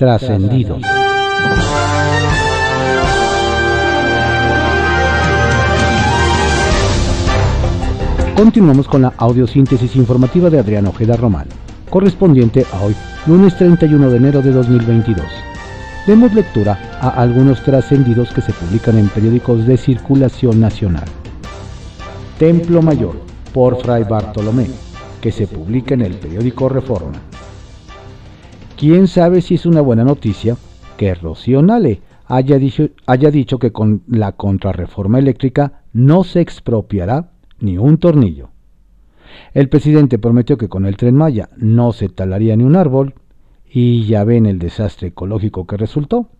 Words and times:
Trascendidos. 0.00 0.80
Continuamos 8.34 8.88
con 8.88 9.02
la 9.02 9.12
audiosíntesis 9.18 9.96
informativa 9.96 10.48
de 10.48 10.58
Adrián 10.58 10.86
Ojeda 10.86 11.18
Román, 11.18 11.48
correspondiente 11.90 12.64
a 12.72 12.80
hoy, 12.80 12.96
lunes 13.26 13.58
31 13.58 14.08
de 14.08 14.16
enero 14.16 14.40
de 14.40 14.52
2022. 14.52 15.26
Demos 16.06 16.32
lectura 16.32 16.78
a 17.02 17.10
algunos 17.10 17.62
trascendidos 17.62 18.32
que 18.32 18.40
se 18.40 18.54
publican 18.54 18.96
en 18.96 19.08
periódicos 19.08 19.66
de 19.66 19.76
circulación 19.76 20.60
nacional. 20.60 21.04
Templo 22.38 22.80
Mayor, 22.80 23.16
por 23.52 23.82
Fray 23.82 24.04
Bartolomé, 24.04 24.66
que 25.20 25.30
se 25.30 25.46
publica 25.46 25.92
en 25.92 26.00
el 26.00 26.14
periódico 26.14 26.70
Reforma. 26.70 27.20
¿Quién 28.80 29.08
sabe 29.08 29.42
si 29.42 29.56
es 29.56 29.66
una 29.66 29.82
buena 29.82 30.04
noticia 30.04 30.56
que 30.96 31.14
Rocío 31.14 31.60
Nale 31.60 32.00
haya 32.24 32.58
dicho, 32.58 32.88
haya 33.04 33.30
dicho 33.30 33.58
que 33.58 33.72
con 33.72 34.04
la 34.08 34.32
contrarreforma 34.32 35.18
eléctrica 35.18 35.82
no 35.92 36.24
se 36.24 36.40
expropiará 36.40 37.28
ni 37.58 37.76
un 37.76 37.98
tornillo. 37.98 38.48
El 39.52 39.68
presidente 39.68 40.18
prometió 40.18 40.56
que 40.56 40.70
con 40.70 40.86
el 40.86 40.96
tren 40.96 41.14
Maya 41.14 41.50
no 41.58 41.92
se 41.92 42.08
talaría 42.08 42.56
ni 42.56 42.64
un 42.64 42.74
árbol 42.74 43.12
y 43.70 44.06
ya 44.06 44.24
ven 44.24 44.46
el 44.46 44.58
desastre 44.58 45.08
ecológico 45.08 45.66
que 45.66 45.76
resultó. 45.76 46.30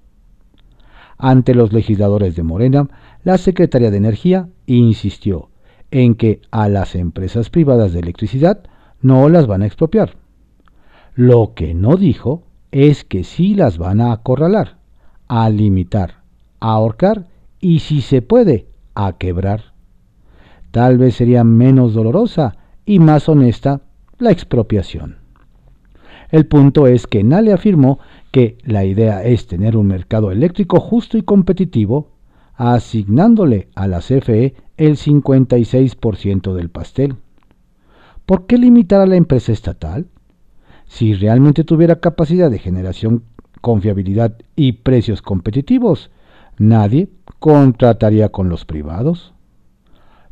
Ante 1.19 1.55
los 1.55 1.75
legisladores 1.75 2.37
de 2.37 2.43
Morena, 2.43 2.89
la 3.23 3.37
Secretaría 3.37 3.91
de 3.91 3.99
Energía 3.99 4.49
insistió 4.65 5.51
en 5.91 6.15
que 6.15 6.41
a 6.51 6.71
las 6.71 6.95
empresas 6.95 7.51
privadas 7.51 7.93
de 7.93 8.01
electricidad 8.01 8.63
no 9.03 9.29
las 9.29 9.47
van 9.47 9.61
a 9.61 9.67
expropiar. 9.67 10.20
Lo 11.21 11.53
que 11.55 11.75
no 11.75 11.99
dijo 11.99 12.45
es 12.71 13.05
que 13.05 13.25
sí 13.25 13.55
las 13.55 13.77
van 13.77 14.01
a 14.01 14.13
acorralar, 14.13 14.79
a 15.29 15.51
limitar, 15.51 16.23
a 16.61 16.73
ahorcar 16.73 17.27
y 17.61 17.81
si 17.81 18.01
se 18.01 18.23
puede, 18.23 18.69
a 18.95 19.19
quebrar 19.19 19.75
tal 20.71 20.97
vez 20.97 21.17
sería 21.17 21.45
menos 21.45 21.93
dolorosa 21.93 22.57
y 22.87 23.01
más 23.01 23.29
honesta 23.29 23.83
la 24.19 24.31
expropiación. 24.31 25.19
El 26.31 26.47
punto 26.47 26.87
es 26.87 27.07
que 27.07 27.23
Nale 27.23 27.53
afirmó 27.53 27.99
que 28.31 28.57
la 28.65 28.87
idea 28.87 29.23
es 29.23 29.47
tener 29.47 29.77
un 29.77 29.89
mercado 29.89 30.31
eléctrico 30.31 30.81
justo 30.81 31.19
y 31.19 31.23
competitivo, 31.23 32.13
asignándole 32.55 33.69
a 33.75 33.89
la 33.89 33.99
CFE 33.99 34.55
el 34.79 34.97
56% 34.97 36.55
del 36.55 36.71
pastel. 36.71 37.17
¿Por 38.25 38.47
qué 38.47 38.57
limitar 38.57 39.03
a 39.03 39.07
la 39.07 39.17
empresa 39.17 39.53
estatal? 39.53 40.07
Si 40.91 41.15
realmente 41.15 41.63
tuviera 41.63 42.01
capacidad 42.01 42.51
de 42.51 42.59
generación, 42.59 43.23
confiabilidad 43.61 44.35
y 44.57 44.73
precios 44.73 45.23
competitivos, 45.23 46.11
nadie 46.59 47.09
contrataría 47.39 48.31
con 48.31 48.49
los 48.49 48.65
privados. 48.65 49.33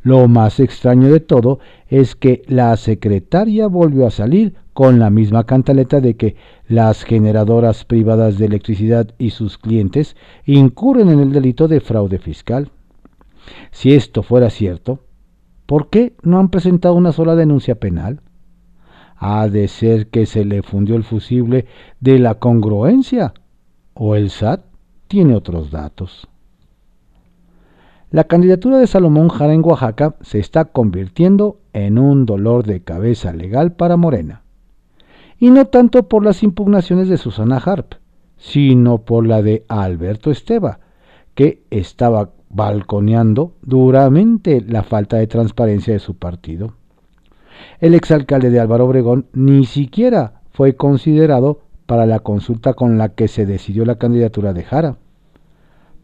Lo 0.03 0.27
más 0.27 0.59
extraño 0.59 1.13
de 1.13 1.21
todo 1.21 1.61
es 1.87 2.17
que 2.17 2.43
la 2.49 2.77
secretaria 2.77 3.69
volvió 3.69 4.05
a 4.05 4.11
salir 4.11 4.57
con 4.73 4.99
la 4.99 5.11
misma 5.11 5.45
cantaleta 5.45 6.01
de 6.01 6.17
que 6.17 6.35
las 6.67 7.05
generadoras 7.05 7.85
privadas 7.85 8.37
de 8.37 8.47
electricidad 8.47 9.15
y 9.17 9.31
sus 9.31 9.59
clientes 9.59 10.17
incurren 10.45 11.09
en 11.09 11.21
el 11.21 11.33
delito 11.33 11.69
de 11.69 11.81
fraude 11.81 12.19
fiscal. 12.19 12.73
Si 13.71 13.95
esto 13.95 14.25
fuera 14.25 14.51
cierto, 14.51 15.05
¿por 15.67 15.89
qué 15.89 16.17
no 16.23 16.41
han 16.41 16.51
presentado 16.51 16.95
una 16.97 17.13
sola 17.13 17.37
denuncia 17.37 17.77
penal? 17.77 18.21
Ha 19.19 19.49
de 19.49 19.69
ser 19.69 20.09
que 20.09 20.27
se 20.27 20.45
le 20.45 20.63
fundió 20.63 20.97
el 20.97 21.05
fusible 21.05 21.67
de 22.01 22.19
la 22.19 22.37
congruencia, 22.37 23.35
o 23.95 24.15
el 24.15 24.31
SAT 24.31 24.65
tiene 25.09 25.35
otros 25.35 25.71
datos. 25.71 26.29
La 28.11 28.25
candidatura 28.25 28.79
de 28.79 28.87
Salomón 28.87 29.29
Jara 29.29 29.53
en 29.53 29.63
Oaxaca 29.63 30.15
se 30.23 30.39
está 30.39 30.67
convirtiendo 30.67 31.59
en 31.75 31.99
un 31.99 32.25
dolor 32.25 32.65
de 32.65 32.81
cabeza 32.81 33.35
legal 33.35 33.73
para 33.73 33.99
Morena. 33.99 34.43
Y 35.39 35.51
no 35.51 35.67
tanto 35.67 36.09
por 36.09 36.25
las 36.25 36.43
impugnaciones 36.43 37.09
de 37.09 37.19
Susana 37.19 37.59
Harp, 37.59 37.95
sino 38.39 38.99
por 38.99 39.27
la 39.27 39.43
de 39.43 39.67
Alberto 39.69 40.31
Esteba, 40.31 40.81
que 41.35 41.65
estaba 41.71 42.31
balconeando 42.49 43.53
duramente 43.61 44.63
la 44.67 44.85
falta 44.85 45.19
de 45.19 45.27
transparencia 45.27 45.93
de 45.93 46.01
su 46.01 46.15
partido. 46.15 46.78
El 47.81 47.95
exalcalde 47.95 48.51
de 48.51 48.61
Álvaro 48.61 48.87
Obregón 48.87 49.27
ni 49.33 49.65
siquiera 49.65 50.41
fue 50.51 50.77
considerado 50.77 51.61
para 51.87 52.07
la 52.07 52.21
consulta 52.21 52.75
con 52.75 52.99
la 52.99 53.11
que 53.11 53.29
se 53.29 53.47
decidió 53.47 53.85
la 53.85 53.97
candidatura 53.97 54.53
de 54.53 54.65
Jara 54.65 54.97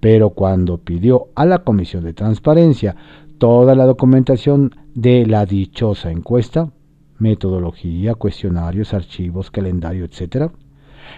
pero 0.04 0.28
cuando 0.28 0.76
pidió 0.76 1.28
a 1.34 1.46
la 1.46 1.60
Comisión 1.64 2.04
de 2.04 2.12
Transparencia 2.12 2.94
toda 3.38 3.74
la 3.74 3.86
documentación 3.86 4.70
de 4.94 5.24
la 5.24 5.46
dichosa 5.46 6.10
encuesta, 6.10 6.70
metodología, 7.18 8.14
cuestionarios, 8.14 8.92
archivos, 8.92 9.50
calendario, 9.50 10.04
etc., 10.04 10.52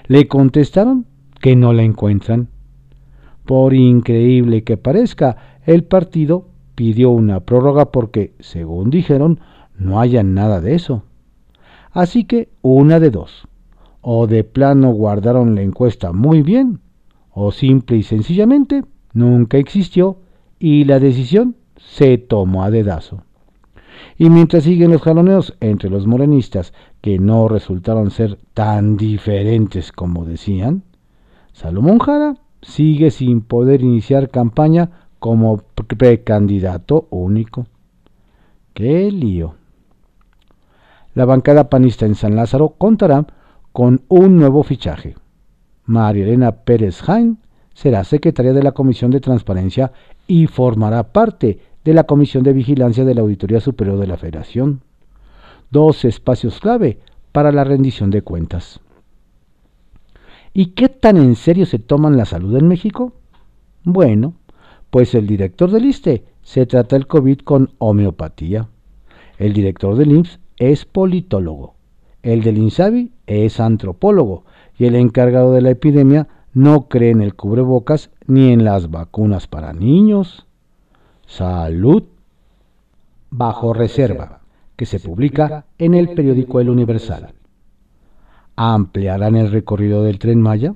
le 0.07 0.29
contestaron 0.29 1.05
que 1.41 1.57
no 1.57 1.73
la 1.73 1.83
encuentran. 1.83 2.47
Por 3.45 3.75
increíble 3.75 4.63
que 4.63 4.77
parezca, 4.77 5.59
el 5.65 5.83
partido 5.83 6.47
pidió 6.77 7.11
una 7.11 7.41
prórroga 7.41 7.91
porque, 7.91 8.35
según 8.39 8.91
dijeron, 8.91 9.41
no 9.79 10.01
hayan 10.01 10.35
nada 10.35 10.61
de 10.61 10.75
eso. 10.75 11.03
Así 11.93 12.25
que 12.25 12.49
una 12.63 13.01
de 13.01 13.11
dos. 13.11 13.49
O 14.01 14.27
de 14.27 14.45
plano 14.45 14.91
guardaron 14.91 15.55
la 15.55 15.63
encuesta 15.63 16.13
muy 16.13 16.43
bien, 16.43 16.81
o 17.33 17.53
simple 17.53 17.97
y 17.97 18.03
sencillamente 18.03 18.85
nunca 19.13 19.59
existió 19.59 20.19
y 20.59 20.85
la 20.85 21.01
decisión 21.01 21.57
se 21.77 22.19
tomó 22.19 22.63
a 22.65 22.71
dedazo. 22.71 23.23
Y 24.19 24.31
mientras 24.31 24.65
siguen 24.65 24.93
los 24.93 25.03
jaloneos 25.03 25.57
entre 25.61 25.91
los 25.91 26.07
morenistas 26.07 26.73
que 27.01 27.19
no 27.19 27.49
resultaron 27.49 28.11
ser 28.11 28.39
tan 28.55 28.97
diferentes 28.97 29.93
como 29.93 30.25
decían, 30.25 30.83
Salomón 31.53 31.99
Jara 31.99 32.37
sigue 32.63 33.11
sin 33.11 33.41
poder 33.41 33.83
iniciar 33.83 34.31
campaña 34.31 34.91
como 35.19 35.59
precandidato 35.59 37.07
único. 37.11 37.67
¡Qué 38.75 39.11
lío! 39.11 39.55
La 41.17 41.25
bancada 41.25 41.71
panista 41.71 42.05
en 42.05 42.15
San 42.15 42.37
Lázaro 42.37 42.75
contará 42.77 43.27
con 43.73 44.03
un 44.09 44.37
nuevo 44.37 44.63
fichaje. 44.63 45.17
María 45.87 46.25
Elena 46.25 46.53
Pérez 46.53 47.01
Jain 47.01 47.39
será 47.73 48.05
secretaria 48.05 48.53
de 48.53 48.63
la 48.63 48.73
Comisión 48.73 49.11
de 49.11 49.21
Transparencia 49.21 49.93
y 50.27 50.47
formará 50.47 51.15
parte 51.15 51.59
de 51.83 51.95
la 51.95 52.05
Comisión 52.05 52.45
de 52.45 52.53
Vigilancia 52.53 53.07
de 53.07 53.15
la 53.15 53.23
Auditoría 53.23 53.61
Superior 53.61 53.99
de 53.99 54.07
la 54.09 54.19
Federación. 54.19 54.83
Dos 55.71 56.05
espacios 56.05 56.61
clave 56.61 56.99
para 57.33 57.51
la 57.51 57.65
rendición 57.65 58.11
de 58.11 58.21
cuentas. 58.21 58.81
¿Y 60.53 60.67
qué 60.73 60.91
tan 60.91 61.17
en 61.17 61.35
serio 61.35 61.65
se 61.65 61.79
toman 61.79 62.19
la 62.19 62.27
salud 62.27 62.55
en 62.59 62.69
México? 62.69 63.15
Bueno, 63.85 64.35
pues 64.91 65.15
el 65.15 65.27
director 65.27 65.71
del 65.71 65.87
ISTE 65.87 66.27
se 66.43 66.67
trata 66.67 66.95
el 66.95 67.07
COVID 67.07 67.39
con 67.39 67.71
homeopatía. 67.79 68.69
El 69.39 69.55
director 69.55 69.97
del 69.97 70.13
IMSS 70.13 70.41
es 70.59 70.85
politólogo. 70.85 71.75
El 72.23 72.43
del 72.43 72.59
INSABI 72.59 73.13
es 73.27 73.61
antropólogo 73.61 74.45
y 74.79 74.87
el 74.87 74.97
encargado 74.97 75.53
de 75.53 75.63
la 75.63 75.71
epidemia 75.71 76.29
no 76.53 76.89
cree 76.89 77.11
en 77.11 77.21
el 77.21 77.35
cubrebocas 77.35 78.11
ni 78.27 78.53
en 78.53 78.65
las 78.65 78.91
vacunas 78.91 79.47
para 79.47 79.73
niños. 79.73 80.47
Salud. 81.27 82.05
Bajo 83.31 83.73
reserva, 83.73 84.41
que 84.77 84.87
se 84.87 85.01
publica 85.01 85.67
en 85.79 85.95
el 85.95 86.11
periódico 86.11 86.61
El 86.61 86.71
Universal. 86.71 87.35
¿Ampliarán 88.55 89.37
el 89.37 89.51
recorrido 89.51 90.03
del 90.03 90.19
tren 90.19 90.41
Maya? 90.41 90.75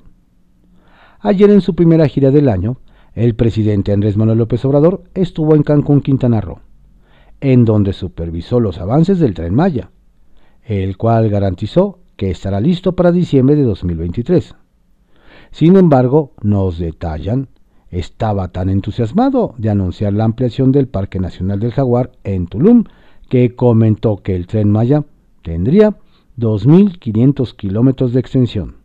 Ayer 1.20 1.50
en 1.50 1.60
su 1.60 1.74
primera 1.74 2.06
gira 2.08 2.30
del 2.30 2.48
año, 2.48 2.78
el 3.14 3.34
presidente 3.34 3.92
Andrés 3.92 4.16
Manuel 4.16 4.38
López 4.38 4.64
Obrador 4.64 5.04
estuvo 5.14 5.54
en 5.54 5.62
Cancún, 5.62 6.00
Quintana 6.00 6.40
Roo, 6.40 6.60
en 7.40 7.64
donde 7.64 7.92
supervisó 7.92 8.60
los 8.60 8.78
avances 8.78 9.18
del 9.18 9.34
tren 9.34 9.54
Maya, 9.54 9.90
el 10.64 10.96
cual 10.96 11.30
garantizó 11.30 11.98
que 12.16 12.30
estará 12.30 12.60
listo 12.60 12.94
para 12.94 13.12
diciembre 13.12 13.56
de 13.56 13.62
2023. 13.62 14.54
Sin 15.50 15.76
embargo, 15.76 16.32
nos 16.42 16.78
detallan, 16.78 17.48
estaba 17.88 18.48
tan 18.48 18.68
entusiasmado 18.68 19.54
de 19.58 19.70
anunciar 19.70 20.12
la 20.12 20.24
ampliación 20.24 20.70
del 20.70 20.86
Parque 20.86 21.18
Nacional 21.18 21.58
del 21.58 21.72
Jaguar 21.72 22.12
en 22.24 22.46
Tulum 22.46 22.84
que 23.28 23.54
comentó 23.54 24.18
que 24.18 24.36
el 24.36 24.46
tren 24.46 24.70
Maya 24.70 25.04
tendría 25.42 25.96
2.500 26.38 27.54
kilómetros 27.56 28.12
de 28.12 28.20
extensión, 28.20 28.76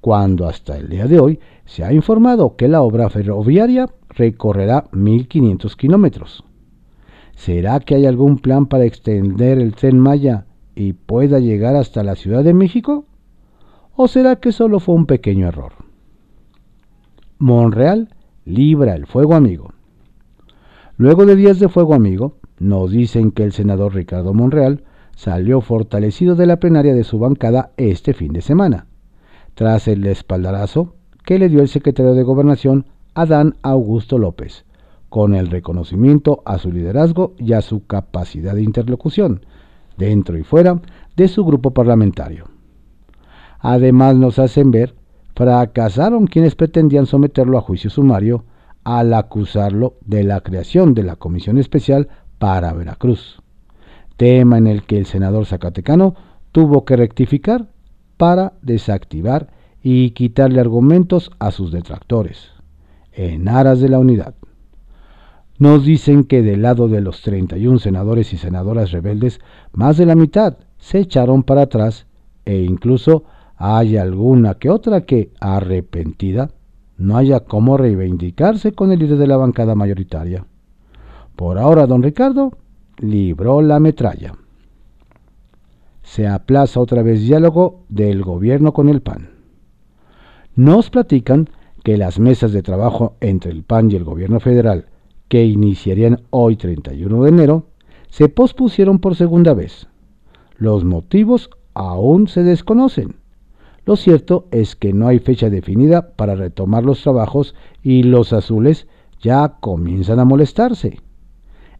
cuando 0.00 0.46
hasta 0.46 0.76
el 0.76 0.88
día 0.88 1.06
de 1.06 1.18
hoy 1.18 1.40
se 1.64 1.84
ha 1.84 1.92
informado 1.92 2.56
que 2.56 2.68
la 2.68 2.82
obra 2.82 3.08
ferroviaria 3.10 3.88
recorrerá 4.10 4.84
1.500 4.92 5.76
kilómetros. 5.76 6.44
¿Será 7.36 7.80
que 7.80 7.94
hay 7.94 8.06
algún 8.06 8.38
plan 8.38 8.66
para 8.66 8.84
extender 8.84 9.58
el 9.58 9.74
tren 9.74 9.98
Maya 9.98 10.46
y 10.74 10.92
pueda 10.92 11.40
llegar 11.40 11.76
hasta 11.76 12.02
la 12.02 12.14
Ciudad 12.14 12.44
de 12.44 12.54
México? 12.54 13.06
¿O 13.96 14.08
será 14.08 14.36
que 14.36 14.52
solo 14.52 14.80
fue 14.80 14.94
un 14.94 15.06
pequeño 15.06 15.46
error? 15.46 15.72
Monreal 17.38 18.14
libra 18.44 18.94
el 18.94 19.06
fuego 19.06 19.34
amigo. 19.34 19.72
Luego 20.96 21.26
de 21.26 21.36
días 21.36 21.58
de 21.58 21.68
fuego 21.68 21.94
amigo, 21.94 22.36
nos 22.58 22.90
dicen 22.90 23.32
que 23.32 23.42
el 23.42 23.52
senador 23.52 23.94
Ricardo 23.94 24.32
Monreal 24.32 24.84
salió 25.16 25.60
fortalecido 25.60 26.34
de 26.34 26.46
la 26.46 26.58
plenaria 26.58 26.94
de 26.94 27.04
su 27.04 27.18
bancada 27.18 27.72
este 27.76 28.14
fin 28.14 28.32
de 28.32 28.40
semana, 28.40 28.86
tras 29.54 29.88
el 29.88 30.06
espaldarazo 30.06 30.94
que 31.24 31.38
le 31.38 31.48
dio 31.48 31.60
el 31.60 31.68
secretario 31.68 32.14
de 32.14 32.22
Gobernación 32.22 32.86
Adán 33.14 33.56
Augusto 33.62 34.18
López, 34.18 34.64
con 35.14 35.36
el 35.36 35.48
reconocimiento 35.48 36.42
a 36.44 36.58
su 36.58 36.72
liderazgo 36.72 37.34
y 37.38 37.52
a 37.52 37.60
su 37.60 37.86
capacidad 37.86 38.52
de 38.52 38.64
interlocución, 38.64 39.46
dentro 39.96 40.36
y 40.36 40.42
fuera 40.42 40.82
de 41.14 41.28
su 41.28 41.44
grupo 41.44 41.70
parlamentario. 41.70 42.46
Además 43.60 44.16
nos 44.16 44.40
hacen 44.40 44.72
ver, 44.72 44.96
fracasaron 45.36 46.26
quienes 46.26 46.56
pretendían 46.56 47.06
someterlo 47.06 47.58
a 47.58 47.60
juicio 47.60 47.90
sumario 47.90 48.44
al 48.82 49.14
acusarlo 49.14 49.94
de 50.04 50.24
la 50.24 50.40
creación 50.40 50.94
de 50.94 51.04
la 51.04 51.14
Comisión 51.14 51.58
Especial 51.58 52.08
para 52.40 52.72
Veracruz, 52.72 53.40
tema 54.16 54.58
en 54.58 54.66
el 54.66 54.82
que 54.82 54.98
el 54.98 55.06
senador 55.06 55.46
zacatecano 55.46 56.16
tuvo 56.50 56.84
que 56.84 56.96
rectificar 56.96 57.68
para 58.16 58.54
desactivar 58.62 59.46
y 59.80 60.10
quitarle 60.10 60.58
argumentos 60.58 61.30
a 61.38 61.52
sus 61.52 61.70
detractores, 61.70 62.48
en 63.12 63.46
aras 63.46 63.78
de 63.78 63.88
la 63.90 64.00
unidad. 64.00 64.34
Nos 65.58 65.84
dicen 65.84 66.24
que 66.24 66.42
del 66.42 66.62
lado 66.62 66.88
de 66.88 67.00
los 67.00 67.22
31 67.22 67.78
senadores 67.78 68.32
y 68.32 68.36
senadoras 68.36 68.90
rebeldes, 68.90 69.40
más 69.72 69.96
de 69.96 70.06
la 70.06 70.16
mitad 70.16 70.56
se 70.78 70.98
echaron 70.98 71.44
para 71.44 71.62
atrás 71.62 72.06
e 72.44 72.62
incluso 72.62 73.24
hay 73.56 73.96
alguna 73.96 74.54
que 74.54 74.68
otra 74.68 75.02
que, 75.02 75.30
arrepentida, 75.40 76.50
no 76.96 77.16
haya 77.16 77.40
cómo 77.40 77.76
reivindicarse 77.76 78.72
con 78.72 78.92
el 78.92 78.98
líder 78.98 79.18
de 79.18 79.26
la 79.26 79.36
bancada 79.36 79.74
mayoritaria. 79.74 80.44
Por 81.36 81.58
ahora, 81.58 81.86
don 81.86 82.02
Ricardo 82.02 82.52
libró 82.98 83.62
la 83.62 83.80
metralla. 83.80 84.34
Se 86.02 86.26
aplaza 86.26 86.80
otra 86.80 87.02
vez 87.02 87.22
diálogo 87.22 87.84
del 87.88 88.22
gobierno 88.22 88.72
con 88.72 88.88
el 88.88 89.02
PAN. 89.02 89.30
Nos 90.54 90.90
platican 90.90 91.48
que 91.82 91.96
las 91.96 92.18
mesas 92.18 92.52
de 92.52 92.62
trabajo 92.62 93.16
entre 93.20 93.50
el 93.50 93.62
PAN 93.64 93.90
y 93.90 93.96
el 93.96 94.04
gobierno 94.04 94.38
federal, 94.38 94.86
que 95.28 95.44
iniciarían 95.44 96.22
hoy 96.30 96.56
31 96.56 97.22
de 97.22 97.28
enero, 97.28 97.66
se 98.08 98.28
pospusieron 98.28 98.98
por 98.98 99.16
segunda 99.16 99.54
vez. 99.54 99.88
Los 100.56 100.84
motivos 100.84 101.50
aún 101.74 102.28
se 102.28 102.42
desconocen. 102.42 103.16
Lo 103.86 103.96
cierto 103.96 104.46
es 104.50 104.76
que 104.76 104.92
no 104.92 105.08
hay 105.08 105.18
fecha 105.18 105.50
definida 105.50 106.14
para 106.16 106.34
retomar 106.34 106.84
los 106.84 107.02
trabajos 107.02 107.54
y 107.82 108.02
los 108.02 108.32
azules 108.32 108.86
ya 109.20 109.56
comienzan 109.60 110.20
a 110.20 110.24
molestarse. 110.24 111.00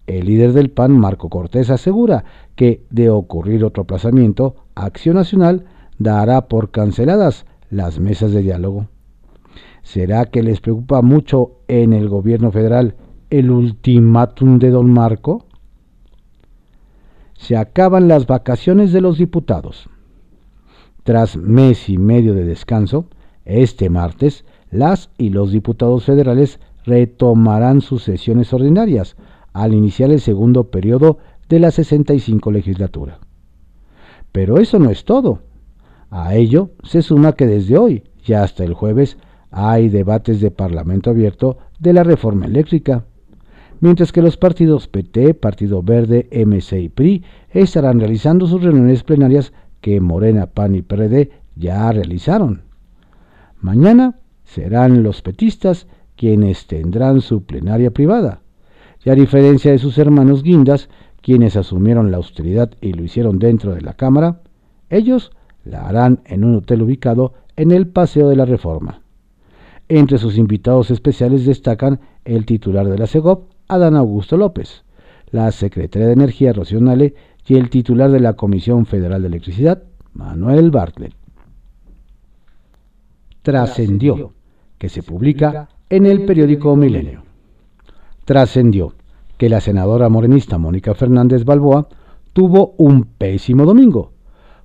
El 0.07 0.27
líder 0.27 0.53
del 0.53 0.71
PAN, 0.71 0.99
Marco 0.99 1.31
Cortés, 1.31 1.71
asegura 1.71 2.25
que, 2.57 2.85
de 2.91 3.09
ocurrir 3.09 3.65
otro 3.65 3.85
aplazamiento, 3.85 4.57
Acción 4.75 5.17
Nacional 5.17 5.65
dará 5.99 6.49
por 6.49 6.71
canceladas 6.71 7.47
las 7.71 8.01
mesas 8.01 8.33
de 8.33 8.43
diálogo. 8.43 8.89
¿Será 9.83 10.27
que 10.27 10.43
les 10.43 10.61
preocupa 10.61 11.01
mucho 11.01 11.53
en 11.69 11.93
el 11.93 12.09
gobierno 12.09 12.51
federal 12.51 12.97
el 13.39 13.51
ultimátum 13.51 14.59
de 14.59 14.71
don 14.71 14.93
Marco? 14.93 15.47
Se 17.35 17.57
acaban 17.57 18.09
las 18.09 18.27
vacaciones 18.27 18.93
de 18.93 19.01
los 19.01 19.19
diputados. 19.19 19.89
Tras 21.03 21.37
mes 21.37 21.89
y 21.89 21.99
medio 21.99 22.33
de 22.35 22.45
descanso, 22.45 23.07
este 23.45 23.91
martes, 23.91 24.45
las 24.71 25.11
y 25.19 25.31
los 25.31 25.53
diputados 25.53 26.05
federales 26.05 26.61
retomarán 26.85 27.81
sus 27.81 28.05
sesiones 28.05 28.53
ordinarias, 28.53 29.17
al 29.53 29.75
iniciar 29.75 30.11
el 30.11 30.21
segundo 30.21 30.71
periodo 30.71 31.19
de 31.49 31.61
la 31.61 31.71
65 31.71 32.51
legislatura. 32.51 33.19
Pero 34.33 34.59
eso 34.59 34.79
no 34.79 34.91
es 34.91 35.05
todo. 35.05 35.41
A 36.11 36.35
ello 36.35 36.71
se 36.83 37.03
suma 37.03 37.33
que 37.33 37.47
desde 37.47 37.79
hoy 37.79 38.05
y 38.27 38.33
hasta 38.33 38.65
el 38.65 38.75
jueves 38.75 39.19
hay 39.51 39.89
debates 39.89 40.41
de 40.41 40.51
Parlamento 40.51 41.11
abierto 41.11 41.59
de 41.79 41.93
la 41.93 42.03
reforma 42.03 42.47
eléctrica, 42.47 43.05
mientras 43.85 44.13
que 44.13 44.23
los 44.23 44.39
partidos 44.39 44.89
PT, 44.89 45.35
Partido 45.35 45.83
Verde, 45.83 46.27
MC 46.33 46.81
y 46.81 46.89
PRI 46.89 47.23
estarán 47.51 48.01
realizando 48.01 48.47
sus 48.47 48.63
reuniones 48.63 49.03
plenarias 49.03 49.53
que 49.83 50.01
Morena, 50.01 50.47
PAN 50.47 50.75
y 50.75 50.81
PRD 50.81 51.31
ya 51.55 51.93
realizaron. 51.93 52.63
Mañana 53.61 54.15
serán 54.43 55.03
los 55.03 55.21
petistas 55.21 55.87
quienes 56.17 56.67
tendrán 56.67 57.21
su 57.21 57.45
plenaria 57.45 57.91
privada, 57.91 58.41
y 59.05 59.11
a 59.11 59.15
diferencia 59.15 59.71
de 59.71 59.79
sus 59.79 59.99
hermanos 59.99 60.43
guindas, 60.43 60.89
quienes 61.21 61.55
asumieron 61.55 62.11
la 62.11 62.17
austeridad 62.17 62.71
y 62.81 62.95
lo 62.95 63.05
hicieron 63.05 63.39
dentro 63.39 63.75
de 63.75 63.83
la 63.83 63.93
Cámara, 63.93 64.41
ellos 64.89 65.31
la 65.63 65.87
harán 65.87 66.21
en 66.25 66.45
un 66.45 66.57
hotel 66.57 66.81
ubicado 66.81 67.35
en 67.57 67.71
el 67.71 67.87
Paseo 67.87 68.31
de 68.31 68.37
la 68.37 68.47
Reforma. 68.47 69.03
Entre 69.91 70.17
sus 70.17 70.39
invitados 70.39 70.91
especiales 70.91 71.45
destacan 71.45 72.01
el 72.25 72.47
titular 72.47 72.89
de 72.89 72.97
la 72.97 73.07
CEGOP, 73.07 73.53
Adán 73.69 73.97
Augusto 73.97 74.37
López, 74.37 74.85
la 75.31 75.51
secretaria 75.53 76.07
de 76.07 76.15
Energía, 76.15 76.53
Rocío 76.53 76.81
Nale, 76.81 77.15
y 77.47 77.57
el 77.57 77.71
titular 77.71 78.11
de 78.11 78.21
la 78.21 78.35
Comisión 78.35 78.87
Federal 78.87 79.23
de 79.23 79.29
Electricidad, 79.29 79.83
Manuel 80.13 80.71
Bartlett. 80.71 81.15
Trascendió, 83.43 84.33
que 84.79 84.89
se 84.89 85.03
publica 85.03 85.69
en 85.91 86.07
el 86.07 86.25
periódico 86.25 86.75
Milenio 86.77 87.25
trascendió 88.25 88.95
que 89.37 89.49
la 89.49 89.61
senadora 89.61 90.09
morenista 90.09 90.59
Mónica 90.59 90.95
Fernández 90.95 91.45
Balboa 91.45 91.89
tuvo 92.33 92.75
un 92.79 93.05
pésimo 93.05 93.65
domingo, 93.65 94.13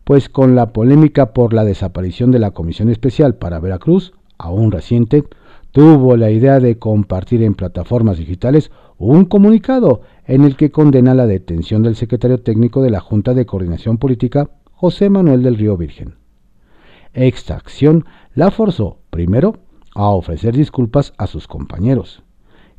pues 0.04 0.30
con 0.30 0.56
la 0.56 0.72
polémica 0.72 1.34
por 1.34 1.54
la 1.54 1.66
desaparición 1.66 2.32
de 2.32 2.40
la 2.40 2.52
Comisión 2.52 2.90
Especial 2.90 3.36
para 3.36 3.60
Veracruz, 3.60 4.14
aún 4.38 4.72
reciente, 4.72 5.24
tuvo 5.72 6.18
la 6.18 6.32
idea 6.32 6.60
de 6.60 6.80
compartir 6.80 7.44
en 7.44 7.54
plataformas 7.54 8.18
digitales 8.18 8.72
un 9.00 9.26
comunicado 9.26 10.02
en 10.28 10.44
el 10.44 10.56
que 10.58 10.72
condena 10.72 11.16
la 11.16 11.26
detención 11.26 11.82
del 11.82 11.96
secretario 11.96 12.42
técnico 12.42 12.82
de 12.82 12.92
la 12.92 13.00
Junta 13.00 13.34
de 13.34 13.46
Coordinación 13.46 13.98
Política, 13.98 14.50
José 14.72 15.10
Manuel 15.10 15.42
del 15.42 15.56
Río 15.56 15.78
Virgen. 15.78 16.16
Esta 17.14 17.56
acción 17.56 18.06
la 18.36 18.52
forzó, 18.52 18.98
primero, 19.10 19.56
a 19.96 20.10
ofrecer 20.10 20.56
disculpas 20.56 21.14
a 21.18 21.28
sus 21.28 21.48
compañeros 21.48 22.24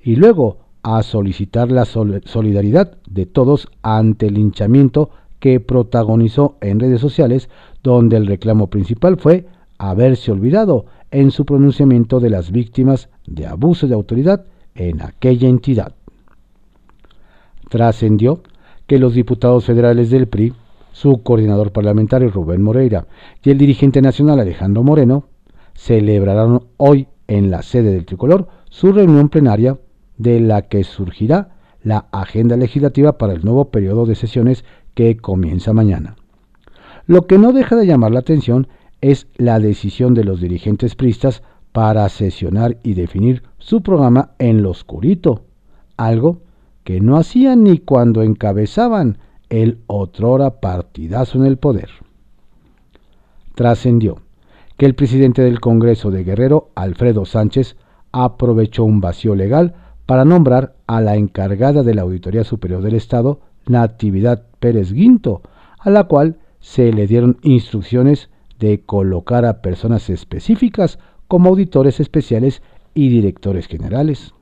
y 0.01 0.17
luego 0.17 0.59
a 0.83 1.03
solicitar 1.03 1.71
la 1.71 1.85
solidaridad 1.85 2.99
de 3.09 3.27
todos 3.27 3.69
ante 3.83 4.27
el 4.27 4.35
linchamiento 4.35 5.11
que 5.41 5.59
protagonizó 5.59 6.57
en 6.61 6.81
redes 6.81 7.01
sociales, 7.01 7.49
donde 7.83 8.17
el 8.17 8.27
reclamo 8.27 8.69
principal 8.69 9.17
fue 9.19 9.47
haberse 9.79 10.31
olvidado 10.31 10.85
en 11.11 11.31
su 11.31 11.45
pronunciamiento 11.47 12.21
de 12.21 12.31
las 12.31 12.53
víctimas 12.53 13.09
de 13.27 13.47
abuso 13.47 13.89
de 13.89 13.95
autoridad 13.95 14.45
en 14.75 15.03
aquella 15.03 15.49
entidad. 15.49 15.95
Trascendió 17.71 18.43
que 18.89 18.99
los 18.99 19.15
diputados 19.15 19.65
federales 19.65 20.11
del 20.11 20.27
PRI, 20.27 20.53
su 20.93 21.23
coordinador 21.23 21.71
parlamentario 21.71 22.29
Rubén 22.29 22.61
Moreira 22.61 23.07
y 23.45 23.51
el 23.51 23.59
dirigente 23.59 24.03
nacional 24.03 24.41
Alejandro 24.41 24.83
Moreno 24.83 25.29
celebrarán 25.75 26.63
hoy 26.77 27.07
en 27.29 27.53
la 27.53 27.63
sede 27.63 27.93
del 27.93 28.07
tricolor 28.07 28.49
su 28.69 28.93
reunión 28.93 29.29
plenaria 29.29 29.79
de 30.19 30.41
la 30.41 30.63
que 30.63 30.83
surgirá 30.83 31.57
la 31.85 32.07
agenda 32.11 32.57
legislativa 32.57 33.19
para 33.19 33.35
el 33.35 33.45
nuevo 33.45 33.71
periodo 33.71 34.05
de 34.05 34.17
sesiones 34.17 34.65
que 34.95 35.17
comienza 35.17 35.73
mañana. 35.73 36.17
Lo 37.07 37.29
que 37.29 37.39
no 37.39 37.53
deja 37.53 37.77
de 37.77 37.87
llamar 37.87 38.11
la 38.11 38.19
atención 38.19 38.67
es 39.01 39.29
la 39.37 39.61
decisión 39.61 40.13
de 40.15 40.25
los 40.25 40.41
dirigentes 40.41 40.97
pristas 40.97 41.45
para 41.71 42.09
sesionar 42.09 42.79
y 42.83 42.95
definir 42.95 43.45
su 43.59 43.81
programa 43.81 44.33
en 44.41 44.63
lo 44.63 44.71
oscurito, 44.71 45.45
algo 45.97 46.41
que 46.85 47.01
no 47.01 47.17
hacían 47.17 47.65
ni 47.65 47.79
cuando 47.79 48.23
encabezaban 48.23 49.19
el 49.49 49.79
otrora 49.87 50.61
partidazo 50.61 51.39
en 51.39 51.47
el 51.47 51.57
poder. 51.57 51.91
Trascendió 53.55 54.21
que 54.77 54.87
el 54.87 54.95
presidente 54.95 55.43
del 55.43 55.61
Congreso 55.61 56.11
de 56.11 56.25
Guerrero, 56.25 56.71
Alfredo 56.75 57.27
Sánchez, 57.27 57.77
aprovechó 58.13 58.85
un 58.85 59.01
vacío 59.01 59.35
legal 59.35 59.75
para 60.07 60.25
nombrar 60.25 60.75
a 60.87 61.01
la 61.01 61.17
encargada 61.17 61.83
de 61.83 61.95
la 61.95 62.03
Auditoría 62.03 62.45
Superior 62.45 62.83
del 62.83 62.95
Estado, 62.95 63.41
Natividad 63.67 64.47
Pérez 64.59 64.93
Guinto, 64.93 65.43
a 65.79 65.91
la 65.91 66.05
cual 66.05 66.39
se 66.61 66.93
le 66.93 67.07
dieron 67.07 67.39
instrucciones 67.43 68.31
de 68.59 68.81
colocar 68.81 69.45
a 69.45 69.63
personas 69.63 70.11
específicas 70.11 70.99
como 71.29 71.51
auditores 71.51 72.01
especiales 72.01 72.63
y 72.95 73.09
directores 73.09 73.67
generales. 73.67 74.35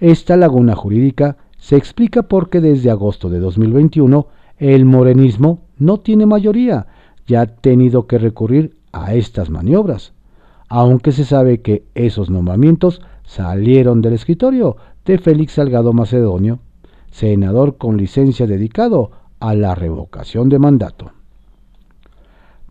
Esta 0.00 0.36
laguna 0.36 0.74
jurídica 0.74 1.36
se 1.58 1.76
explica 1.76 2.24
porque 2.24 2.60
desde 2.60 2.90
agosto 2.90 3.30
de 3.30 3.38
2021 3.38 4.26
el 4.58 4.84
morenismo 4.84 5.62
no 5.78 5.98
tiene 6.00 6.26
mayoría 6.26 6.86
y 7.26 7.34
ha 7.36 7.46
tenido 7.46 8.06
que 8.06 8.18
recurrir 8.18 8.76
a 8.92 9.14
estas 9.14 9.50
maniobras, 9.50 10.12
aunque 10.68 11.12
se 11.12 11.24
sabe 11.24 11.60
que 11.60 11.84
esos 11.94 12.30
nombramientos 12.30 13.00
salieron 13.24 14.02
del 14.02 14.14
escritorio 14.14 14.76
de 15.04 15.18
Félix 15.18 15.52
Salgado 15.52 15.92
Macedonio, 15.92 16.58
senador 17.10 17.76
con 17.76 17.96
licencia 17.96 18.46
dedicado 18.46 19.10
a 19.40 19.54
la 19.54 19.74
revocación 19.74 20.48
de 20.48 20.58
mandato. 20.58 21.12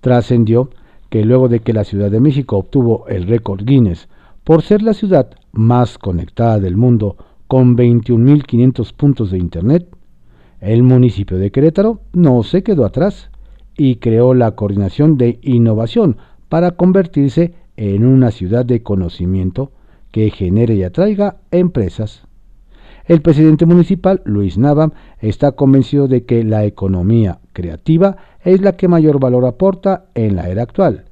Trascendió 0.02 0.70
que 1.10 1.24
luego 1.24 1.48
de 1.48 1.62
que 1.62 1.74
la 1.74 1.84
Ciudad 1.84 2.12
de 2.12 2.20
México 2.20 2.58
obtuvo 2.58 3.08
el 3.08 3.28
récord 3.28 3.64
Guinness 3.64 4.10
por 4.44 4.62
ser 4.62 4.82
la 4.82 4.94
ciudad 4.94 5.30
más 5.54 6.00
conectada 6.00 6.60
del 6.60 6.76
mundo 6.76 7.16
con 7.48 7.78
21.500 7.78 8.94
puntos 8.94 9.32
de 9.32 9.38
Internet, 9.38 9.88
el 10.60 10.84
municipio 10.84 11.38
de 11.38 11.52
Querétaro 11.52 12.02
no 12.14 12.42
se 12.44 12.64
quedó 12.64 12.86
atrás 12.86 13.30
y 13.78 13.98
creó 13.98 14.34
la 14.34 14.52
coordinación 14.52 15.18
de 15.18 15.40
innovación 15.44 16.18
para 16.50 16.72
convertirse 16.72 17.54
en 17.78 18.06
una 18.06 18.32
ciudad 18.32 18.66
de 18.66 18.82
conocimiento 18.82 19.72
que 20.12 20.30
genere 20.32 20.76
y 20.76 20.84
atraiga 20.84 21.38
empresas. 21.52 22.24
El 23.06 23.22
presidente 23.22 23.66
municipal, 23.66 24.22
Luis 24.26 24.58
Nava, 24.58 24.92
está 25.20 25.52
convencido 25.52 26.08
de 26.08 26.24
que 26.24 26.44
la 26.44 26.66
economía 26.66 27.40
creativa 27.52 28.18
es 28.44 28.62
la 28.62 28.74
que 28.74 28.88
mayor 28.88 29.20
valor 29.20 29.46
aporta 29.46 30.06
en 30.16 30.36
la 30.36 30.50
era 30.50 30.64
actual 30.64 31.06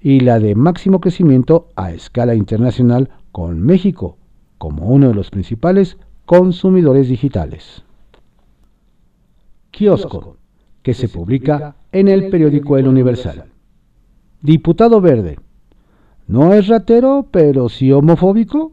y 0.00 0.20
la 0.20 0.40
de 0.40 0.54
máximo 0.54 1.00
crecimiento 1.00 1.68
a 1.76 1.92
escala 1.92 2.34
internacional 2.34 3.10
con 3.36 3.60
México 3.60 4.16
como 4.56 4.86
uno 4.86 5.08
de 5.08 5.14
los 5.14 5.28
principales 5.28 5.98
consumidores 6.24 7.10
digitales. 7.10 7.84
Kiosco, 9.70 10.38
que 10.82 10.94
se 10.94 11.10
publica 11.10 11.76
en 11.92 12.08
el 12.08 12.30
periódico 12.30 12.78
El 12.78 12.88
Universal. 12.88 13.44
Diputado 14.40 15.02
Verde. 15.02 15.38
No 16.26 16.54
es 16.54 16.68
ratero, 16.68 17.26
pero 17.30 17.68
sí 17.68 17.92
homofóbico. 17.92 18.72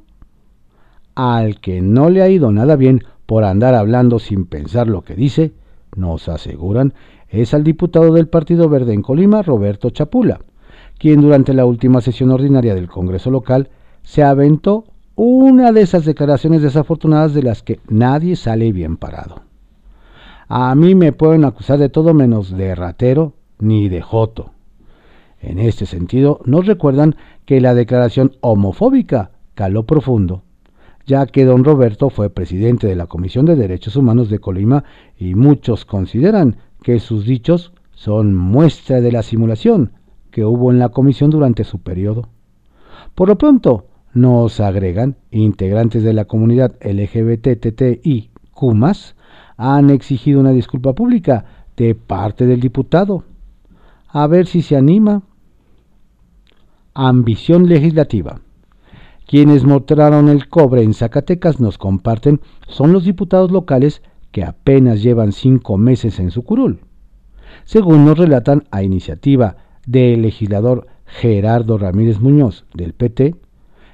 Al 1.13 1.59
que 1.59 1.81
no 1.81 2.09
le 2.09 2.21
ha 2.21 2.29
ido 2.29 2.53
nada 2.53 2.77
bien 2.77 3.03
por 3.25 3.43
andar 3.43 3.75
hablando 3.75 4.17
sin 4.17 4.45
pensar 4.45 4.87
lo 4.87 5.01
que 5.01 5.15
dice, 5.15 5.51
nos 5.97 6.29
aseguran, 6.29 6.93
es 7.27 7.53
al 7.53 7.65
diputado 7.65 8.13
del 8.13 8.29
Partido 8.29 8.69
Verde 8.69 8.93
en 8.93 9.01
Colima, 9.01 9.41
Roberto 9.41 9.89
Chapula, 9.89 10.39
quien 10.97 11.19
durante 11.19 11.53
la 11.53 11.65
última 11.65 11.99
sesión 11.99 12.31
ordinaria 12.31 12.73
del 12.73 12.87
Congreso 12.87 13.29
local 13.29 13.67
se 14.03 14.23
aventó 14.23 14.85
una 15.15 15.71
de 15.71 15.81
esas 15.81 16.05
declaraciones 16.05 16.61
desafortunadas 16.61 17.33
de 17.33 17.43
las 17.43 17.63
que 17.63 17.79
nadie 17.87 18.35
sale 18.35 18.71
bien 18.71 18.97
parado. 18.97 19.41
A 20.47 20.75
mí 20.75 20.95
me 20.95 21.13
pueden 21.13 21.45
acusar 21.45 21.79
de 21.79 21.89
todo 21.89 22.13
menos 22.13 22.55
de 22.55 22.75
ratero 22.75 23.33
ni 23.59 23.89
de 23.89 24.01
joto. 24.01 24.51
En 25.39 25.59
este 25.59 25.85
sentido, 25.85 26.39
nos 26.45 26.65
recuerdan 26.65 27.15
que 27.45 27.59
la 27.61 27.73
declaración 27.73 28.33
homofóbica 28.41 29.31
caló 29.55 29.85
profundo, 29.85 30.43
ya 31.05 31.25
que 31.25 31.45
don 31.45 31.63
Roberto 31.63 32.09
fue 32.09 32.29
presidente 32.29 32.87
de 32.87 32.95
la 32.95 33.07
Comisión 33.07 33.45
de 33.45 33.55
Derechos 33.55 33.95
Humanos 33.95 34.29
de 34.29 34.39
Colima 34.39 34.83
y 35.17 35.35
muchos 35.35 35.85
consideran 35.85 36.57
que 36.81 36.99
sus 36.99 37.25
dichos 37.25 37.73
son 37.93 38.33
muestra 38.35 39.01
de 39.01 39.11
la 39.11 39.23
simulación 39.23 39.91
que 40.31 40.45
hubo 40.45 40.71
en 40.71 40.79
la 40.79 40.89
comisión 40.89 41.29
durante 41.29 41.63
su 41.63 41.79
periodo. 41.79 42.27
Por 43.15 43.27
lo 43.27 43.37
pronto, 43.37 43.85
nos 44.13 44.59
agregan 44.59 45.17
integrantes 45.31 46.03
de 46.03 46.13
la 46.13 46.25
comunidad 46.25 46.75
LGBTTIQ+, 46.81 48.29
han 49.57 49.89
exigido 49.89 50.39
una 50.39 50.51
disculpa 50.51 50.93
pública 50.93 51.45
de 51.75 51.95
parte 51.95 52.45
del 52.45 52.59
diputado. 52.59 53.23
A 54.07 54.27
ver 54.27 54.45
si 54.47 54.61
se 54.61 54.75
anima. 54.75 55.23
Ambición 56.93 57.67
legislativa. 57.67 58.41
Quienes 59.25 59.63
mostraron 59.63 60.29
el 60.29 60.47
cobre 60.47 60.83
en 60.83 60.93
Zacatecas 60.93 61.59
nos 61.59 61.77
comparten 61.77 62.41
son 62.67 62.93
los 62.93 63.05
diputados 63.05 63.51
locales 63.51 64.03
que 64.31 64.43
apenas 64.43 65.01
llevan 65.01 65.31
cinco 65.31 65.77
meses 65.77 66.19
en 66.19 66.29
su 66.29 66.43
curul. 66.43 66.81
Según 67.63 68.05
nos 68.05 68.17
relatan 68.17 68.65
a 68.69 68.83
iniciativa 68.83 69.55
del 69.87 70.21
legislador 70.21 70.87
Gerardo 71.05 71.77
Ramírez 71.77 72.19
Muñoz 72.19 72.65
del 72.73 72.93
PT, 72.93 73.35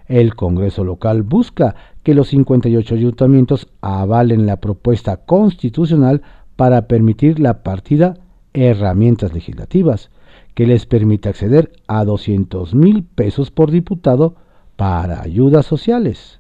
el 0.10 0.36
Congreso 0.36 0.84
local 0.84 1.24
busca 1.24 1.76
que 2.04 2.14
los 2.14 2.28
58 2.30 2.96
ayuntamientos 2.96 3.70
avalen 3.80 4.46
la 4.46 4.60
propuesta 4.60 5.18
constitucional 5.18 6.24
para 6.56 6.88
permitir 6.88 7.40
la 7.40 7.64
partida 7.64 8.18
herramientas 8.54 9.34
legislativas 9.34 10.10
que 10.56 10.68
les 10.68 10.86
permita 10.86 11.30
acceder 11.30 11.72
a 11.88 12.04
200 12.04 12.74
mil 12.76 13.04
pesos 13.04 13.52
por 13.52 13.72
diputado 13.72 14.36
para 14.76 15.22
ayudas 15.22 15.66
sociales 15.66 16.40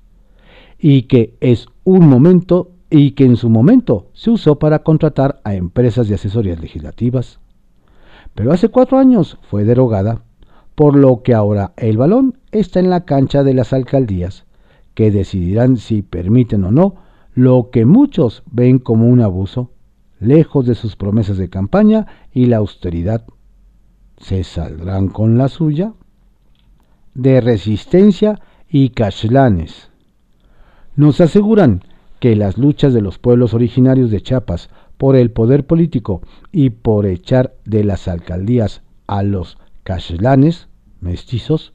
y 0.78 1.04
que 1.04 1.38
es 1.40 1.68
un 1.84 2.10
momento 2.10 2.72
y 2.90 3.12
que 3.12 3.26
en 3.26 3.38
su 3.38 3.50
momento 3.50 4.08
se 4.14 4.32
usó 4.32 4.58
para 4.58 4.80
contratar 4.80 5.40
a 5.44 5.54
empresas 5.54 6.08
de 6.08 6.16
asesorías 6.16 6.60
legislativas. 6.60 7.40
Pero 8.34 8.52
hace 8.52 8.70
cuatro 8.70 8.98
años 8.98 9.38
fue 9.44 9.64
derogada 9.64 10.24
por 10.80 10.96
lo 10.96 11.24
que 11.24 11.34
ahora 11.34 11.74
el 11.76 11.98
balón 11.98 12.38
está 12.54 12.80
en 12.80 12.90
la 12.90 13.04
cancha 13.04 13.44
de 13.44 13.54
las 13.54 13.74
alcaldías, 13.74 14.46
que 14.94 15.12
decidirán 15.12 15.76
si 15.76 16.04
permiten 16.04 16.64
o 16.64 16.72
no 16.72 16.96
lo 17.34 17.70
que 17.70 17.84
muchos 17.86 18.44
ven 18.50 18.80
como 18.80 19.08
un 19.08 19.20
abuso, 19.20 19.72
lejos 20.22 20.66
de 20.66 20.76
sus 20.76 20.96
promesas 20.96 21.36
de 21.36 21.50
campaña 21.50 22.08
y 22.32 22.46
la 22.46 22.60
austeridad. 22.60 23.26
¿Se 24.20 24.46
saldrán 24.46 25.10
con 25.10 25.38
la 25.38 25.50
suya? 25.50 25.92
De 27.14 27.42
resistencia 27.42 28.40
y 28.70 28.92
cashlanes. 28.92 29.90
Nos 30.96 31.20
aseguran 31.20 31.84
que 32.22 32.38
las 32.38 32.58
luchas 32.58 32.94
de 32.94 33.02
los 33.02 33.20
pueblos 33.20 33.54
originarios 33.54 34.12
de 34.12 34.22
Chiapas 34.22 34.70
por 34.98 35.18
el 35.18 35.32
poder 35.32 35.68
político 35.68 36.22
y 36.54 36.70
por 36.70 37.06
echar 37.06 37.54
de 37.66 37.84
las 37.84 38.08
alcaldías 38.08 38.82
a 39.08 39.24
los 39.24 39.58
cashlanes 39.84 40.69
mestizos, 41.02 41.74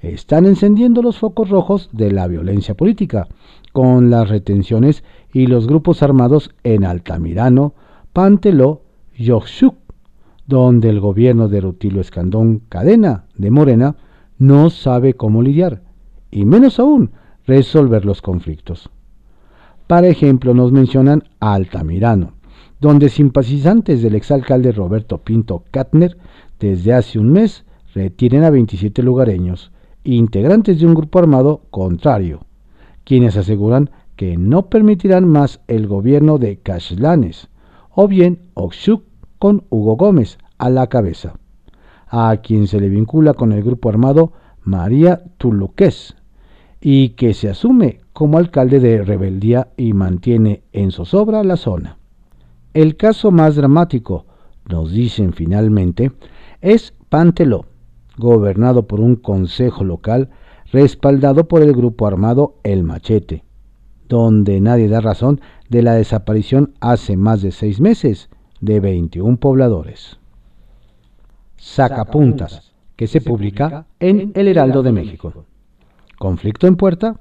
están 0.00 0.46
encendiendo 0.46 1.02
los 1.02 1.18
focos 1.18 1.48
rojos 1.48 1.88
de 1.92 2.12
la 2.12 2.26
violencia 2.26 2.74
política, 2.74 3.28
con 3.72 4.10
las 4.10 4.28
retenciones 4.28 5.04
y 5.32 5.46
los 5.46 5.66
grupos 5.66 6.02
armados 6.02 6.50
en 6.64 6.84
Altamirano, 6.84 7.74
Panteló 8.12 8.82
y 9.14 9.30
Oxuc, 9.30 9.74
donde 10.46 10.88
el 10.90 11.00
gobierno 11.00 11.48
de 11.48 11.60
Rutilio 11.60 12.00
Escandón 12.00 12.62
Cadena 12.68 13.24
de 13.36 13.50
Morena 13.50 13.96
no 14.38 14.70
sabe 14.70 15.14
cómo 15.14 15.42
lidiar, 15.42 15.82
y 16.30 16.44
menos 16.44 16.78
aún 16.78 17.10
resolver 17.46 18.04
los 18.04 18.22
conflictos. 18.22 18.90
Para 19.86 20.08
ejemplo, 20.08 20.54
nos 20.54 20.72
mencionan 20.72 21.24
Altamirano, 21.40 22.32
donde 22.80 23.08
simpatizantes 23.08 24.02
del 24.02 24.14
exalcalde 24.14 24.72
Roberto 24.72 25.18
Pinto 25.18 25.64
Katner 25.70 26.16
desde 26.58 26.92
hace 26.92 27.18
un 27.18 27.30
mes 27.30 27.64
retienen 27.96 28.44
a 28.44 28.50
27 28.50 29.02
lugareños, 29.02 29.72
integrantes 30.04 30.78
de 30.78 30.86
un 30.86 30.94
grupo 30.94 31.18
armado 31.18 31.62
contrario, 31.70 32.40
quienes 33.04 33.38
aseguran 33.38 33.88
que 34.16 34.36
no 34.36 34.68
permitirán 34.68 35.26
más 35.26 35.60
el 35.66 35.86
gobierno 35.86 36.36
de 36.36 36.58
Cashlanes, 36.58 37.48
o 37.94 38.06
bien 38.06 38.40
Oxuk 38.52 39.02
con 39.38 39.64
Hugo 39.70 39.96
Gómez 39.96 40.36
a 40.58 40.68
la 40.68 40.88
cabeza, 40.88 41.38
a 42.08 42.36
quien 42.42 42.66
se 42.66 42.80
le 42.80 42.90
vincula 42.90 43.32
con 43.32 43.52
el 43.52 43.62
grupo 43.62 43.88
armado 43.88 44.32
María 44.62 45.22
Tuluques, 45.38 46.16
y 46.82 47.10
que 47.10 47.32
se 47.32 47.48
asume 47.48 48.00
como 48.12 48.36
alcalde 48.36 48.78
de 48.78 49.02
rebeldía 49.02 49.68
y 49.78 49.94
mantiene 49.94 50.64
en 50.72 50.90
zozobra 50.92 51.42
la 51.42 51.56
zona. 51.56 51.96
El 52.74 52.96
caso 52.96 53.30
más 53.30 53.56
dramático, 53.56 54.26
nos 54.68 54.92
dicen 54.92 55.32
finalmente, 55.32 56.12
es 56.60 56.92
Panteló, 57.08 57.64
gobernado 58.16 58.86
por 58.86 59.00
un 59.00 59.16
consejo 59.16 59.84
local 59.84 60.30
respaldado 60.72 61.46
por 61.48 61.62
el 61.62 61.72
grupo 61.72 62.06
armado 62.06 62.56
El 62.62 62.82
Machete, 62.82 63.44
donde 64.08 64.60
nadie 64.60 64.88
da 64.88 65.00
razón 65.00 65.40
de 65.68 65.82
la 65.82 65.94
desaparición 65.94 66.74
hace 66.80 67.16
más 67.16 67.42
de 67.42 67.52
seis 67.52 67.80
meses 67.80 68.30
de 68.60 68.80
21 68.80 69.36
pobladores. 69.36 70.18
Sacapuntas, 71.56 72.72
que 72.96 73.06
se 73.06 73.20
publica 73.20 73.86
en 74.00 74.32
El 74.34 74.48
Heraldo 74.48 74.82
de 74.82 74.92
México. 74.92 75.44
Conflicto 76.18 76.66
en 76.66 76.76
puerta. 76.76 77.20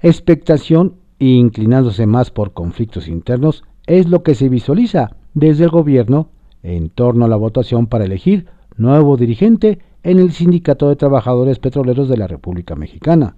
Expectación 0.00 0.96
e 1.18 1.26
inclinándose 1.26 2.06
más 2.06 2.30
por 2.30 2.52
conflictos 2.52 3.08
internos 3.08 3.64
es 3.86 4.08
lo 4.08 4.22
que 4.22 4.34
se 4.34 4.48
visualiza 4.48 5.16
desde 5.34 5.64
el 5.64 5.70
gobierno 5.70 6.28
en 6.62 6.90
torno 6.90 7.24
a 7.24 7.28
la 7.28 7.36
votación 7.36 7.86
para 7.86 8.04
elegir 8.04 8.46
nuevo 8.76 9.16
dirigente 9.16 9.80
en 10.06 10.20
el 10.20 10.30
Sindicato 10.30 10.88
de 10.88 10.94
Trabajadores 10.94 11.58
Petroleros 11.58 12.08
de 12.08 12.16
la 12.16 12.28
República 12.28 12.76
Mexicana. 12.76 13.34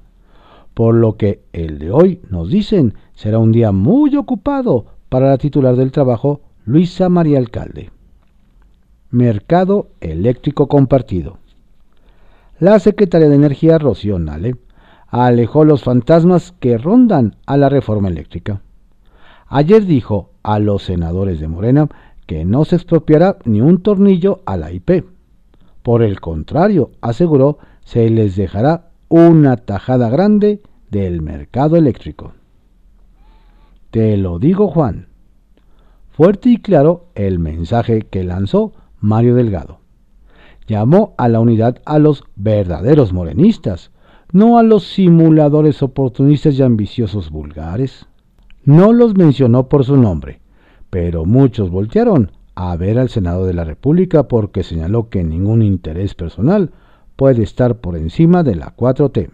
Por 0.74 0.94
lo 0.94 1.16
que 1.16 1.40
el 1.54 1.78
de 1.78 1.90
hoy, 1.90 2.20
nos 2.28 2.50
dicen, 2.50 2.92
será 3.14 3.38
un 3.38 3.52
día 3.52 3.72
muy 3.72 4.14
ocupado 4.16 4.84
para 5.08 5.30
la 5.30 5.38
titular 5.38 5.76
del 5.76 5.92
trabajo, 5.92 6.42
Luisa 6.66 7.08
María 7.08 7.38
Alcalde. 7.38 7.90
Mercado 9.10 9.88
eléctrico 10.02 10.68
compartido. 10.68 11.38
la 12.60 12.78
secretaria 12.80 13.30
de 13.30 13.36
Energía, 13.36 13.78
Rocío 13.78 14.18
Nale, 14.18 14.56
alejó 15.06 15.64
los 15.64 15.82
fantasmas 15.82 16.52
que 16.60 16.76
rondan 16.76 17.36
a 17.46 17.56
la 17.56 17.70
reforma 17.70 18.08
eléctrica. 18.08 18.60
Ayer 19.46 19.86
dijo 19.86 20.32
a 20.42 20.58
los 20.58 20.82
senadores 20.82 21.40
de 21.40 21.48
Morena 21.48 21.88
que 22.26 22.44
no 22.44 22.66
se 22.66 22.76
expropiará 22.76 23.38
ni 23.46 23.62
un 23.62 23.80
tornillo 23.80 24.42
a 24.44 24.58
la 24.58 24.70
IP. 24.70 25.17
Por 25.88 26.02
el 26.02 26.20
contrario, 26.20 26.90
aseguró, 27.00 27.56
se 27.82 28.10
les 28.10 28.36
dejará 28.36 28.90
una 29.08 29.56
tajada 29.56 30.10
grande 30.10 30.60
del 30.90 31.22
mercado 31.22 31.76
eléctrico. 31.76 32.34
Te 33.90 34.18
lo 34.18 34.38
digo, 34.38 34.68
Juan. 34.68 35.08
Fuerte 36.10 36.50
y 36.50 36.58
claro 36.58 37.06
el 37.14 37.38
mensaje 37.38 38.02
que 38.02 38.22
lanzó 38.22 38.74
Mario 39.00 39.34
Delgado. 39.34 39.78
Llamó 40.66 41.14
a 41.16 41.26
la 41.30 41.40
unidad 41.40 41.80
a 41.86 41.98
los 41.98 42.22
verdaderos 42.36 43.14
morenistas, 43.14 43.90
no 44.30 44.58
a 44.58 44.62
los 44.62 44.84
simuladores 44.84 45.82
oportunistas 45.82 46.58
y 46.58 46.62
ambiciosos 46.62 47.30
vulgares. 47.30 48.04
No 48.62 48.92
los 48.92 49.16
mencionó 49.16 49.70
por 49.70 49.86
su 49.86 49.96
nombre, 49.96 50.42
pero 50.90 51.24
muchos 51.24 51.70
voltearon 51.70 52.32
a 52.60 52.76
ver 52.76 52.98
al 52.98 53.08
Senado 53.08 53.46
de 53.46 53.54
la 53.54 53.62
República 53.62 54.24
porque 54.24 54.64
señaló 54.64 55.10
que 55.10 55.22
ningún 55.22 55.62
interés 55.62 56.16
personal 56.16 56.72
puede 57.14 57.44
estar 57.44 57.76
por 57.76 57.96
encima 57.96 58.42
de 58.42 58.56
la 58.56 58.74
4T. 58.74 59.30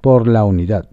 Por 0.00 0.26
la 0.26 0.44
unidad. 0.44 0.88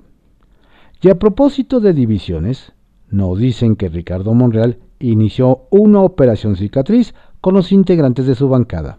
Y 1.01 1.09
a 1.09 1.17
propósito 1.17 1.79
de 1.79 1.93
divisiones, 1.93 2.73
nos 3.09 3.39
dicen 3.39 3.77
que 3.77 3.87
Ricardo 3.87 4.33
Monreal 4.33 4.79
inició 4.99 5.67
una 5.69 6.01
operación 6.01 6.57
cicatriz 6.57 7.15
con 7.39 7.53
los 7.53 7.71
integrantes 7.71 8.27
de 8.27 8.35
su 8.35 8.49
bancada. 8.49 8.97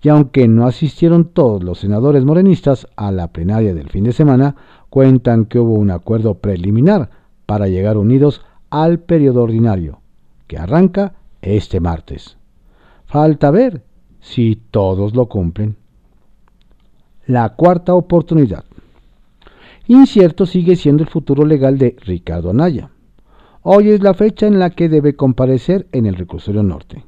Y 0.00 0.08
aunque 0.08 0.48
no 0.48 0.66
asistieron 0.66 1.26
todos 1.26 1.62
los 1.62 1.80
senadores 1.80 2.24
morenistas 2.24 2.86
a 2.96 3.12
la 3.12 3.28
plenaria 3.28 3.74
del 3.74 3.90
fin 3.90 4.04
de 4.04 4.12
semana, 4.12 4.56
cuentan 4.88 5.44
que 5.44 5.58
hubo 5.58 5.74
un 5.74 5.90
acuerdo 5.90 6.38
preliminar 6.38 7.10
para 7.44 7.68
llegar 7.68 7.98
unidos 7.98 8.40
al 8.70 9.00
periodo 9.00 9.42
ordinario, 9.42 10.01
arranca 10.58 11.14
este 11.40 11.80
martes. 11.80 12.36
Falta 13.06 13.50
ver 13.50 13.82
si 14.20 14.56
todos 14.70 15.14
lo 15.14 15.26
cumplen. 15.26 15.76
La 17.26 17.50
cuarta 17.50 17.94
oportunidad. 17.94 18.64
Incierto 19.88 20.46
sigue 20.46 20.76
siendo 20.76 21.02
el 21.02 21.08
futuro 21.08 21.44
legal 21.44 21.76
de 21.76 21.96
Ricardo 22.00 22.50
Anaya. 22.50 22.90
Hoy 23.62 23.90
es 23.90 24.02
la 24.02 24.14
fecha 24.14 24.46
en 24.46 24.58
la 24.58 24.70
que 24.70 24.88
debe 24.88 25.14
comparecer 25.14 25.86
en 25.92 26.06
el 26.06 26.16
recursorio 26.16 26.62
norte. 26.62 27.04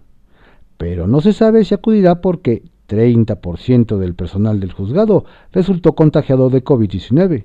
Pero 0.77 1.07
no 1.07 1.21
se 1.21 1.33
sabe 1.33 1.65
si 1.65 1.75
acudirá 1.75 2.21
porque 2.21 2.63
30% 2.89 3.97
del 3.97 4.15
personal 4.15 4.61
del 4.61 4.73
juzgado 4.73 5.25
resultó 5.53 5.95
contagiado 5.95 6.51
de 6.51 6.63
COVID-19. 6.63 7.45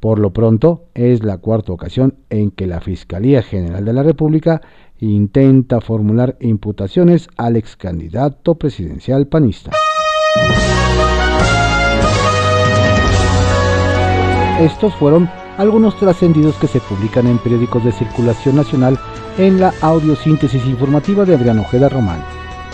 Por 0.00 0.18
lo 0.18 0.32
pronto, 0.32 0.84
es 0.94 1.24
la 1.24 1.38
cuarta 1.38 1.72
ocasión 1.72 2.14
en 2.28 2.50
que 2.50 2.66
la 2.66 2.80
Fiscalía 2.80 3.42
General 3.42 3.84
de 3.84 3.92
la 3.92 4.02
República 4.02 4.60
intenta 5.00 5.80
formular 5.80 6.36
imputaciones 6.40 7.28
al 7.36 7.56
ex 7.56 7.76
candidato 7.76 8.54
presidencial 8.54 9.26
panista. 9.26 9.72
Estos 14.60 14.94
fueron 14.94 15.28
algunos 15.58 15.96
trascendidos 15.98 16.56
que 16.56 16.68
se 16.68 16.80
publican 16.80 17.26
en 17.26 17.38
periódicos 17.38 17.84
de 17.84 17.92
circulación 17.92 18.56
nacional 18.56 18.98
en 19.38 19.60
la 19.60 19.74
audiosíntesis 19.80 20.64
informativa 20.66 21.24
de 21.24 21.34
Adrián 21.34 21.58
Ojeda 21.58 21.88
Román, 21.88 22.24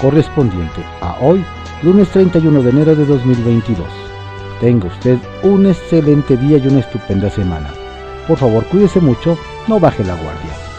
correspondiente 0.00 0.82
a 1.00 1.18
hoy, 1.20 1.44
lunes 1.82 2.08
31 2.10 2.62
de 2.62 2.70
enero 2.70 2.94
de 2.94 3.06
2022. 3.06 3.86
Tenga 4.60 4.88
usted 4.88 5.18
un 5.42 5.66
excelente 5.66 6.36
día 6.36 6.58
y 6.58 6.66
una 6.66 6.80
estupenda 6.80 7.30
semana. 7.30 7.70
Por 8.28 8.36
favor, 8.38 8.64
cuídese 8.66 9.00
mucho, 9.00 9.38
no 9.66 9.80
baje 9.80 10.04
la 10.04 10.14
guardia. 10.14 10.69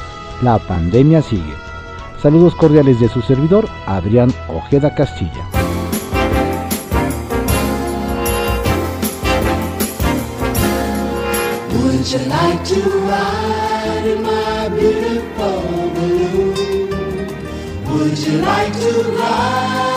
La 0.42 0.58
pandemia 0.58 1.22
sigue. 1.22 1.54
Saludos 2.20 2.56
cordiales 2.56 3.00
de 3.00 3.08
su 3.10 3.22
servidor, 3.22 3.70
Adrián 3.86 4.34
Ojeda 4.48 4.96
Castilla. 4.96 5.48
Would 11.74 12.08
you 12.12 12.20
like 12.28 12.64
to 12.66 12.82
ride 13.08 14.08
in 14.08 14.24
my 14.24 14.70
beautiful 14.70 15.92
balloon? 15.94 16.54
Would 17.86 18.18
you 18.18 18.40
like 18.42 18.74
to 18.80 19.12
ride 19.12 19.91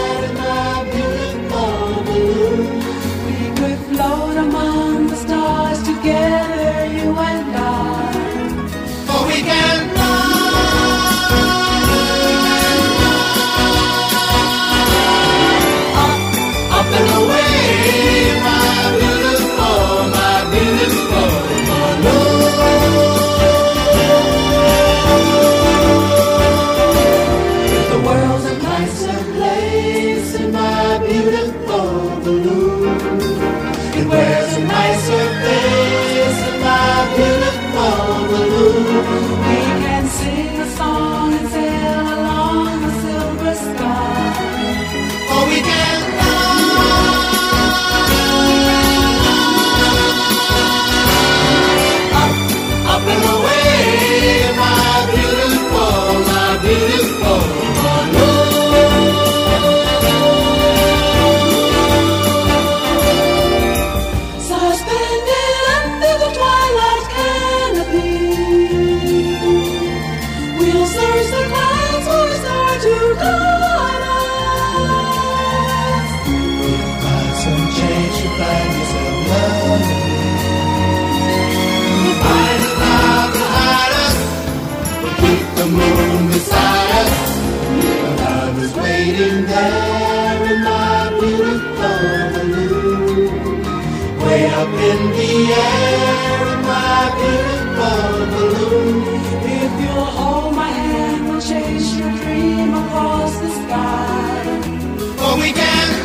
weekend. 105.44 106.03